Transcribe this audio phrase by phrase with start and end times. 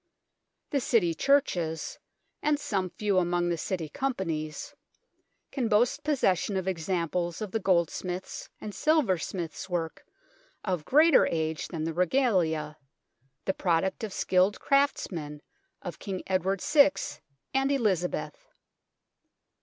[0.71, 1.99] The City churches,
[2.41, 4.73] and some few among the City Companies,
[5.51, 10.03] can boast possession of examples of the goldsmith's and silversmith's work
[10.63, 12.79] of greater age than the Regalia,
[13.45, 15.43] the product of skilled craftsmen
[15.83, 16.93] of King Edward VI
[17.53, 18.47] and Elizabeth.